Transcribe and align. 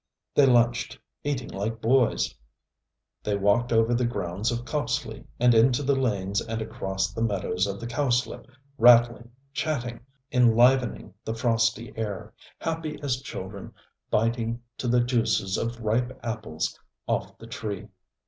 They 0.33 0.47
lunched, 0.47 0.97
eating 1.23 1.49
like 1.49 1.79
boys. 1.79 2.33
They 3.21 3.35
walked 3.37 3.71
over 3.71 3.93
the 3.93 4.03
grounds 4.07 4.49
of 4.51 4.65
Copsley, 4.65 5.27
and 5.39 5.53
into 5.53 5.83
the 5.83 5.93
lanes 5.95 6.41
and 6.41 6.59
across 6.59 7.13
the 7.13 7.21
meadows 7.21 7.67
of 7.67 7.79
the 7.79 7.85
cowslip, 7.85 8.47
rattling, 8.79 9.29
chatting, 9.53 9.99
enlivening 10.31 11.13
the 11.23 11.35
frosty 11.35 11.93
air, 11.95 12.33
happy 12.59 12.99
as 13.03 13.21
children 13.21 13.75
biting 14.09 14.63
to 14.79 14.87
the 14.87 15.01
juices 15.03 15.55
of 15.55 15.79
ripe 15.81 16.19
apples 16.23 16.79
off 17.07 17.37
the 17.37 17.45
tree. 17.45 17.87